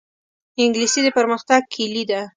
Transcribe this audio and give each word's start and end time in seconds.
انګلیسي 0.63 0.99
د 1.03 1.07
پرمختګ 1.17 1.61
کلي 1.73 2.03
ده 2.09 2.21